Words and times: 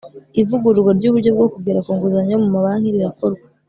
ivugururwa 0.41 0.91
ry'uburyo 0.97 1.29
bwo 1.35 1.47
kugera 1.53 1.83
ku 1.85 1.91
nguzanyo 1.95 2.35
mu 2.43 2.47
mabanki 2.55 2.95
rirakorwa. 2.95 3.43